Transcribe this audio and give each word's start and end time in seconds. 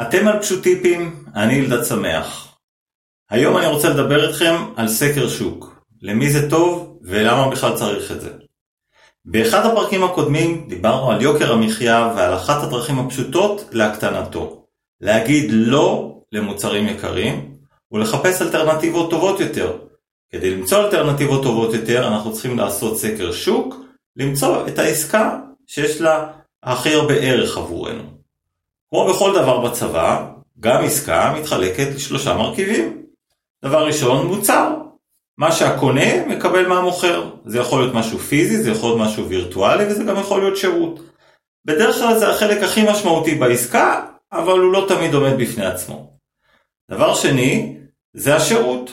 אתם 0.00 0.28
על 0.28 0.40
פשוטיפים, 0.40 1.24
אני 1.34 1.60
אלדד 1.60 1.84
שמח. 1.84 2.56
היום 3.30 3.56
אני 3.56 3.66
רוצה 3.66 3.88
לדבר 3.88 4.28
איתכם 4.28 4.54
על 4.76 4.88
סקר 4.88 5.28
שוק, 5.28 5.82
למי 6.02 6.30
זה 6.30 6.50
טוב 6.50 6.98
ולמה 7.02 7.50
בכלל 7.50 7.74
צריך 7.76 8.12
את 8.12 8.20
זה. 8.20 8.30
באחד 9.24 9.66
הפרקים 9.66 10.04
הקודמים 10.04 10.68
דיברנו 10.68 11.10
על 11.10 11.22
יוקר 11.22 11.52
המחיה 11.52 12.12
ועל 12.16 12.34
אחת 12.34 12.62
הדרכים 12.62 12.98
הפשוטות 12.98 13.64
להקטנתו. 13.72 14.64
להגיד 15.00 15.46
לא 15.50 16.18
למוצרים 16.32 16.86
יקרים 16.86 17.54
ולחפש 17.92 18.42
אלטרנטיבות 18.42 19.10
טובות 19.10 19.40
יותר. 19.40 19.78
כדי 20.30 20.50
למצוא 20.50 20.84
אלטרנטיבות 20.84 21.42
טובות 21.42 21.74
יותר 21.74 22.08
אנחנו 22.08 22.32
צריכים 22.32 22.58
לעשות 22.58 22.98
סקר 22.98 23.32
שוק, 23.32 23.74
למצוא 24.16 24.68
את 24.68 24.78
העסקה 24.78 25.38
שיש 25.66 26.00
לה 26.00 26.32
הכי 26.62 26.94
הרבה 26.94 27.14
ערך 27.14 27.56
עבורנו. 27.56 28.17
כמו 28.90 29.08
בכל 29.08 29.34
דבר 29.34 29.60
בצבא, 29.60 30.26
גם 30.60 30.84
עסקה 30.84 31.34
מתחלקת 31.38 31.86
לשלושה 31.94 32.34
מרכיבים. 32.34 33.02
דבר 33.64 33.86
ראשון, 33.86 34.26
מוצר. 34.26 34.74
מה 35.38 35.52
שהקונה 35.52 36.26
מקבל 36.26 36.68
מהמוכר. 36.68 37.30
זה 37.46 37.58
יכול 37.58 37.80
להיות 37.80 37.94
משהו 37.94 38.18
פיזי, 38.18 38.62
זה 38.62 38.70
יכול 38.70 38.90
להיות 38.90 39.08
משהו 39.08 39.28
וירטואלי 39.28 39.86
וזה 39.86 40.04
גם 40.04 40.16
יכול 40.16 40.40
להיות 40.40 40.56
שירות. 40.56 41.00
בדרך 41.64 41.96
כלל 41.98 42.18
זה 42.18 42.30
החלק 42.30 42.62
הכי 42.62 42.82
משמעותי 42.90 43.34
בעסקה, 43.34 44.06
אבל 44.32 44.58
הוא 44.58 44.72
לא 44.72 44.84
תמיד 44.88 45.14
עומד 45.14 45.32
בפני 45.38 45.66
עצמו. 45.66 46.10
דבר 46.90 47.14
שני, 47.14 47.76
זה 48.14 48.36
השירות. 48.36 48.90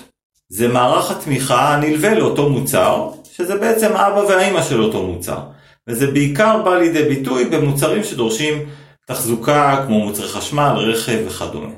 זה 0.49 0.67
מערך 0.67 1.11
התמיכה 1.11 1.73
הנלווה 1.73 2.15
לאותו 2.15 2.49
מוצר, 2.49 3.09
שזה 3.31 3.55
בעצם 3.55 3.91
אבא 3.93 4.19
והאימא 4.19 4.61
של 4.61 4.83
אותו 4.83 5.03
מוצר. 5.03 5.39
וזה 5.87 6.11
בעיקר 6.11 6.63
בא 6.63 6.77
לידי 6.77 7.03
ביטוי 7.03 7.45
במוצרים 7.45 8.03
שדורשים 8.03 8.65
תחזוקה 9.05 9.83
כמו 9.87 9.99
מוצרי 9.99 10.27
חשמל, 10.27 10.73
רכב 10.77 11.17
וכדומה. 11.27 11.69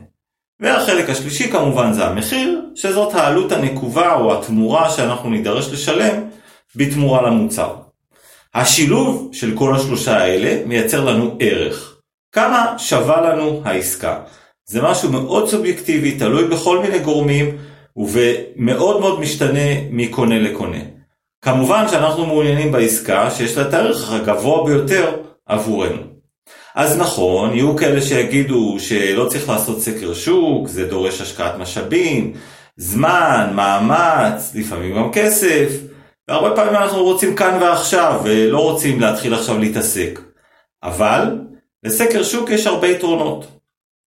והחלק 0.59 1.09
השלישי 1.09 1.51
כמובן 1.51 1.93
זה 1.93 2.05
המחיר, 2.05 2.61
שזאת 2.75 3.13
העלות 3.13 3.51
הנקובה 3.51 4.13
או 4.13 4.37
התמורה 4.37 4.89
שאנחנו 4.89 5.29
נידרש 5.29 5.73
לשלם 5.73 6.23
בתמורה 6.75 7.21
למוצר. 7.21 7.75
השילוב 8.53 9.29
של 9.33 9.57
כל 9.57 9.75
השלושה 9.75 10.17
האלה 10.17 10.65
מייצר 10.65 11.05
לנו 11.05 11.35
ערך. 11.39 11.97
כמה 12.31 12.73
שווה 12.77 13.21
לנו 13.21 13.61
העסקה? 13.65 14.19
זה 14.65 14.81
משהו 14.81 15.11
מאוד 15.11 15.49
סובייקטיבי, 15.49 16.19
תלוי 16.19 16.47
בכל 16.47 16.79
מיני 16.79 16.99
גורמים 16.99 17.57
ומאוד 17.97 18.99
מאוד 18.99 19.19
משתנה 19.19 19.89
מקונה 19.91 20.39
לקונה. 20.39 20.79
כמובן 21.41 21.87
שאנחנו 21.87 22.25
מעוניינים 22.25 22.71
בעסקה 22.71 23.31
שיש 23.31 23.57
לה 23.57 23.67
את 23.67 23.73
הערך 23.73 24.11
הגבוה 24.11 24.65
ביותר 24.65 25.15
עבורנו. 25.45 26.16
אז 26.77 26.97
נכון, 26.97 27.53
יהיו 27.53 27.75
כאלה 27.75 28.01
שיגידו 28.01 28.75
שלא 28.79 29.25
צריך 29.29 29.49
לעשות 29.49 29.81
סקר 29.81 30.13
שוק, 30.13 30.67
זה 30.67 30.85
דורש 30.85 31.21
השקעת 31.21 31.57
משאבים, 31.57 32.33
זמן, 32.75 33.51
מאמץ, 33.55 34.51
לפעמים 34.55 34.95
גם 34.95 35.11
כסף, 35.11 35.69
והרבה 36.27 36.55
פעמים 36.55 36.75
אנחנו 36.75 37.03
רוצים 37.03 37.35
כאן 37.35 37.57
ועכשיו, 37.61 38.21
ולא 38.23 38.59
רוצים 38.59 38.99
להתחיל 39.01 39.33
עכשיו 39.33 39.57
להתעסק. 39.57 40.19
אבל 40.83 41.39
לסקר 41.83 42.23
שוק 42.23 42.49
יש 42.49 42.67
הרבה 42.67 42.87
יתרונות. 42.87 43.47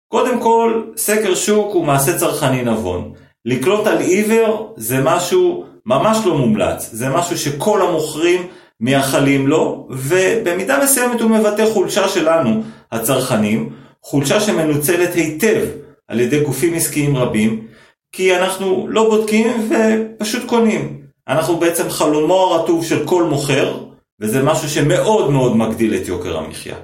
קודם 0.09 0.41
כל, 0.41 0.83
סקר 0.97 1.35
שוק 1.35 1.75
הוא 1.75 1.85
מעשה 1.85 2.19
צרכני 2.19 2.63
נבון. 2.63 3.13
לקלוט 3.45 3.87
על 3.87 3.99
עיוור 3.99 4.75
זה 4.77 5.01
משהו 5.03 5.65
ממש 5.87 6.19
לא 6.27 6.39
מומלץ, 6.39 6.89
זה 6.93 7.09
משהו 7.09 7.39
שכל 7.39 7.83
המוכרים 7.83 8.47
מייחלים 8.81 9.47
לו, 9.47 9.87
ובמידה 9.91 10.85
מסוימת 10.85 11.21
הוא 11.21 11.31
מבטא 11.31 11.67
חולשה 11.73 12.09
שלנו, 12.09 12.63
הצרכנים, 12.93 13.73
חולשה 14.03 14.41
שמנוצלת 14.41 15.15
היטב 15.15 15.67
על 16.09 16.21
ידי 16.21 16.41
גופים 16.41 16.75
עסקיים 16.75 17.17
רבים, 17.17 17.67
כי 18.13 18.37
אנחנו 18.37 18.87
לא 18.89 19.09
בודקים 19.09 19.71
ופשוט 19.71 20.47
קונים. 20.47 21.01
אנחנו 21.29 21.57
בעצם 21.57 21.91
חלומו 21.91 22.35
הרטוב 22.35 22.85
של 22.85 23.07
כל 23.07 23.23
מוכר, 23.23 23.79
וזה 24.21 24.43
משהו 24.43 24.69
שמאוד 24.69 25.31
מאוד 25.31 25.57
מגדיל 25.57 25.95
את 25.95 26.09
יוקר 26.09 26.39
המחיה. 26.39 26.77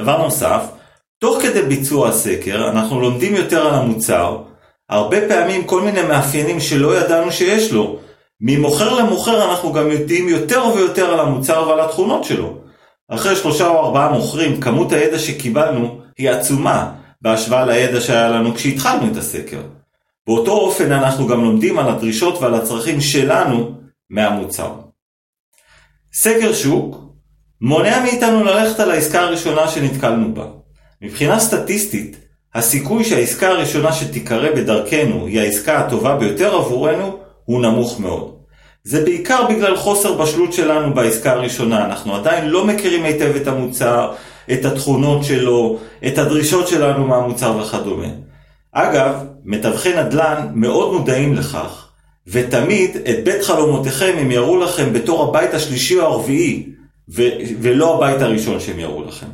דבר 0.00 0.22
נוסף, 0.22 0.62
תוך 1.18 1.42
כדי 1.42 1.62
ביצוע 1.62 2.08
הסקר 2.08 2.70
אנחנו 2.70 3.00
לומדים 3.00 3.34
יותר 3.34 3.66
על 3.66 3.74
המוצר, 3.74 4.38
הרבה 4.90 5.28
פעמים 5.28 5.64
כל 5.64 5.82
מיני 5.82 6.02
מאפיינים 6.02 6.60
שלא 6.60 6.98
ידענו 6.98 7.32
שיש 7.32 7.72
לו, 7.72 7.98
ממוכר 8.46 8.94
למוכר 8.94 9.50
אנחנו 9.50 9.72
גם 9.72 9.90
יודעים 9.90 10.28
יותר 10.28 10.64
ויותר 10.74 11.12
על 11.12 11.20
המוצר 11.20 11.68
ועל 11.68 11.80
התכונות 11.80 12.24
שלו. 12.24 12.58
אחרי 13.08 13.36
שלושה 13.36 13.66
או 13.66 13.78
ארבעה 13.78 14.12
מוכרים, 14.12 14.60
כמות 14.60 14.92
הידע 14.92 15.18
שקיבלנו 15.18 16.00
היא 16.18 16.30
עצומה 16.30 16.92
בהשוואה 17.22 17.66
לידע 17.66 18.00
שהיה 18.00 18.28
לנו 18.28 18.54
כשהתחלנו 18.54 19.12
את 19.12 19.16
הסקר. 19.16 19.60
באותו 20.26 20.52
אופן 20.52 20.92
אנחנו 20.92 21.26
גם 21.26 21.44
לומדים 21.44 21.78
על 21.78 21.88
הדרישות 21.88 22.42
ועל 22.42 22.54
הצרכים 22.54 23.00
שלנו 23.00 23.70
מהמוצר. 24.10 24.72
סקר 26.12 26.52
שוק 26.52 26.96
מונע 27.60 28.02
מאיתנו 28.02 28.44
ללכת 28.44 28.80
על 28.80 28.90
העסקה 28.90 29.20
הראשונה 29.20 29.68
שנתקלנו 29.68 30.34
בה. 30.34 30.46
מבחינה 31.02 31.38
סטטיסטית, 31.38 32.16
הסיכוי 32.54 33.04
שהעסקה 33.04 33.48
הראשונה 33.48 33.92
שתיקרא 33.92 34.50
בדרכנו 34.50 35.26
היא 35.26 35.40
העסקה 35.40 35.78
הטובה 35.78 36.16
ביותר 36.16 36.54
עבורנו 36.54 37.18
הוא 37.44 37.62
נמוך 37.62 38.00
מאוד. 38.00 38.33
זה 38.86 39.04
בעיקר 39.04 39.46
בגלל 39.48 39.76
חוסר 39.76 40.12
בשלות 40.12 40.52
שלנו 40.52 40.94
בעסקה 40.94 41.32
הראשונה, 41.32 41.84
אנחנו 41.84 42.16
עדיין 42.16 42.48
לא 42.48 42.66
מכירים 42.66 43.04
היטב 43.04 43.36
את 43.36 43.46
המוצר, 43.46 44.12
את 44.52 44.64
התכונות 44.64 45.24
שלו, 45.24 45.78
את 46.06 46.18
הדרישות 46.18 46.68
שלנו 46.68 47.06
מהמוצר 47.06 47.56
וכדומה. 47.56 48.06
אגב, 48.72 49.24
מתווכי 49.44 49.96
נדל"ן 49.96 50.48
מאוד 50.54 50.92
מודעים 50.92 51.34
לכך, 51.34 51.88
ותמיד 52.26 52.96
את 52.96 53.24
בית 53.24 53.42
חלומותיכם 53.42 54.14
הם 54.18 54.30
יראו 54.30 54.56
לכם 54.56 54.92
בתור 54.92 55.28
הבית 55.28 55.54
השלישי 55.54 56.00
או 56.00 56.04
הרביעי, 56.04 56.66
ו- 57.14 57.38
ולא 57.60 57.96
הבית 57.96 58.22
הראשון 58.22 58.60
שהם 58.60 58.78
יראו 58.78 59.04
לכם. 59.04 59.26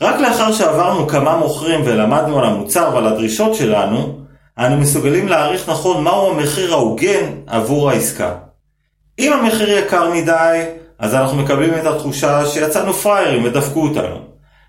רק 0.00 0.20
לאחר 0.20 0.52
שעברנו 0.52 1.06
כמה 1.08 1.36
מוכרים 1.36 1.80
ולמדנו 1.84 2.38
על 2.38 2.44
המוצר 2.44 2.90
ועל 2.94 3.06
הדרישות 3.06 3.54
שלנו, 3.54 4.17
אנו 4.58 4.76
מסוגלים 4.76 5.28
להעריך 5.28 5.68
נכון 5.68 6.04
מהו 6.04 6.30
המחיר 6.30 6.72
ההוגן 6.74 7.30
עבור 7.46 7.90
העסקה. 7.90 8.34
אם 9.18 9.32
המחיר 9.32 9.78
יקר 9.78 10.10
מדי, 10.14 10.64
אז 10.98 11.14
אנחנו 11.14 11.36
מקבלים 11.36 11.74
את 11.74 11.86
התחושה 11.86 12.46
שיצאנו 12.46 12.92
פראיירים 12.92 13.44
ודפקו 13.44 13.82
אותנו. 13.82 14.16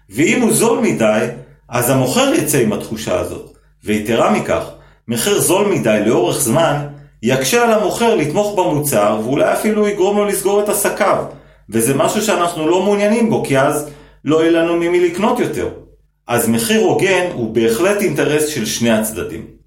ואם 0.10 0.42
הוא 0.42 0.54
זול 0.54 0.80
מדי, 0.80 1.28
אז 1.70 1.90
המוכר 1.90 2.34
יצא 2.34 2.58
עם 2.58 2.74
התחושה 2.74 3.20
הזאת. 3.20 3.58
ויתרה 3.84 4.32
מכך, 4.32 4.64
מחיר 5.08 5.40
זול 5.40 5.68
מדי 5.68 6.00
לאורך 6.06 6.40
זמן, 6.40 6.88
יקשה 7.24 7.64
על 7.64 7.72
המוכר 7.72 8.16
לתמוך 8.16 8.60
במוצר, 8.60 9.20
ואולי 9.24 9.54
אפילו 9.54 9.88
יגרום 9.88 10.18
לו 10.18 10.26
לסגור 10.26 10.64
את 10.64 10.70
עסקיו. 10.70 11.24
וזה 11.70 11.94
משהו 11.94 12.22
שאנחנו 12.22 12.68
לא 12.68 12.84
מעוניינים 12.84 13.30
בו, 13.30 13.44
כי 13.46 13.60
אז 13.60 13.90
לא 14.26 14.42
יהיה 14.42 14.52
לנו 14.52 14.76
ממי 14.76 15.10
לקנות 15.10 15.40
יותר. 15.40 15.70
אז 16.28 16.50
מחיר 16.50 16.82
הוגן 16.82 17.28
הוא 17.34 17.56
בהחלט 17.56 18.02
אינטרס 18.02 18.48
של 18.48 18.66
שני 18.66 18.92
הצדדים. 18.92 19.59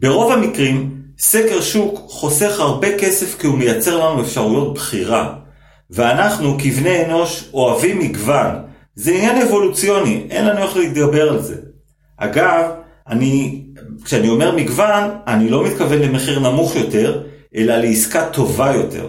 ברוב 0.00 0.32
המקרים, 0.32 0.90
סקר 1.18 1.60
שוק 1.60 2.00
חוסך 2.08 2.60
הרבה 2.60 2.98
כסף 2.98 3.40
כי 3.40 3.46
הוא 3.46 3.58
מייצר 3.58 3.96
לנו 3.96 4.22
אפשרויות 4.22 4.74
בחירה. 4.74 5.34
ואנחנו 5.90 6.56
כבני 6.58 7.04
אנוש 7.04 7.44
אוהבים 7.54 7.98
מגוון. 7.98 8.54
זה 8.94 9.10
עניין 9.10 9.42
אבולוציוני, 9.42 10.26
אין 10.30 10.44
לנו 10.46 10.62
איך 10.62 10.76
להתגבר 10.76 11.30
על 11.30 11.42
זה. 11.42 11.56
אגב, 12.16 12.70
אני, 13.08 13.62
כשאני 14.04 14.28
אומר 14.28 14.56
מגוון, 14.56 15.10
אני 15.26 15.48
לא 15.48 15.64
מתכוון 15.64 15.98
למחיר 15.98 16.38
נמוך 16.38 16.76
יותר, 16.76 17.22
אלא 17.56 17.76
לעסקה 17.76 18.26
טובה 18.32 18.72
יותר. 18.74 19.08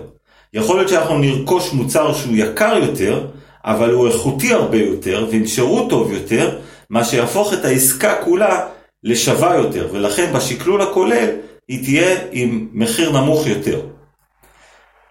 יכול 0.53 0.78
להיות 0.78 0.90
שאנחנו 0.90 1.18
נרכוש 1.18 1.74
מוצר 1.74 2.13
שהוא 2.13 2.35
יקר 2.35 2.78
יותר, 2.81 3.28
אבל 3.66 3.94
הוא 3.94 4.07
איכותי 4.07 4.53
הרבה 4.53 4.78
יותר, 4.78 5.28
ועם 5.31 5.47
שירות 5.47 5.90
טוב 5.90 6.13
יותר, 6.13 6.60
מה 6.89 7.04
שיהפוך 7.04 7.54
את 7.54 7.66
העסקה 7.66 8.16
כולה 8.24 8.60
לשווה 9.03 9.56
יותר, 9.56 9.88
ולכן 9.92 10.33
בשקלול 10.33 10.81
הכולל 10.81 11.30
היא 11.68 11.83
תהיה 11.83 12.19
עם 12.31 12.68
מחיר 12.74 13.12
נמוך 13.12 13.48
יותר. 13.48 13.81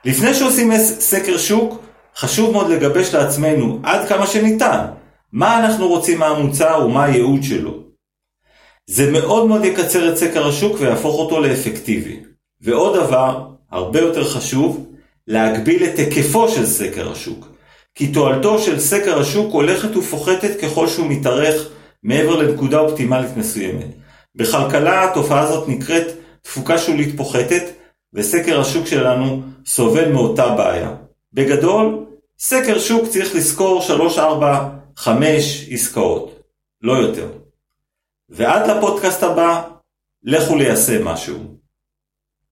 לפני 0.04 0.34
שעושים 0.34 0.72
סקר 0.82 1.38
שוק, 1.38 1.82
חשוב 2.16 2.52
מאוד 2.52 2.70
לגבש 2.70 3.14
לעצמנו 3.14 3.80
עד 3.82 4.08
כמה 4.08 4.26
שניתן, 4.26 4.86
מה 5.32 5.58
אנחנו 5.58 5.88
רוצים 5.88 6.18
מהמוצר 6.18 6.82
ומה 6.86 7.04
הייעוד 7.04 7.42
שלו. 7.42 7.80
זה 8.86 9.10
מאוד 9.10 9.46
מאוד 9.46 9.64
יקצר 9.64 10.12
את 10.12 10.16
סקר 10.16 10.48
השוק 10.48 10.76
ויהפוך 10.80 11.18
אותו 11.18 11.40
לאפקטיבי. 11.40 12.20
ועוד 12.60 12.96
דבר, 12.96 13.48
הרבה 13.70 14.00
יותר 14.00 14.24
חשוב, 14.24 14.86
להגביל 15.26 15.84
את 15.84 15.98
היקפו 15.98 16.48
של 16.48 16.66
סקר 16.66 17.12
השוק. 17.12 17.48
כי 17.94 18.06
תועלתו 18.06 18.58
של 18.58 18.80
סקר 18.80 19.20
השוק 19.20 19.52
הולכת 19.52 19.96
ופוחתת 19.96 20.60
ככל 20.60 20.86
שהוא 20.86 21.06
מתארך 21.06 21.68
מעבר 22.02 22.36
לנקודה 22.42 22.78
אופטימלית 22.78 23.36
מסוימת. 23.36 23.86
בכלכלה 24.34 25.10
התופעה 25.10 25.40
הזאת 25.40 25.68
נקראת 25.68 26.06
תפוקה 26.42 26.78
שולית 26.78 27.16
פוחתת, 27.16 27.62
וסקר 28.14 28.60
השוק 28.60 28.86
שלנו 28.86 29.42
סובל 29.66 30.12
מאותה 30.12 30.48
בעיה. 30.48 30.94
בגדול, 31.32 32.06
סקר 32.38 32.78
שוק 32.78 33.08
צריך 33.08 33.34
לזכור 33.34 33.82
3-4 34.16 34.20
חמש 34.96 35.68
עסקאות, 35.70 36.40
לא 36.82 36.92
יותר. 36.92 37.28
ועד 38.28 38.70
לפודקאסט 38.70 39.22
הבא, 39.22 39.62
לכו 40.22 40.56
ליישם 40.56 41.04
משהו. 41.04 41.59